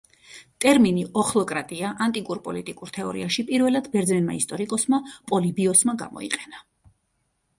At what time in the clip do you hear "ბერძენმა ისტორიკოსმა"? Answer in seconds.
3.97-5.01